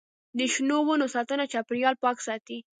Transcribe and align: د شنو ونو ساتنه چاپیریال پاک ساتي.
د 0.37 0.39
شنو 0.53 0.77
ونو 0.85 1.05
ساتنه 1.15 1.43
چاپیریال 1.53 1.95
پاک 2.03 2.17
ساتي. 2.27 2.57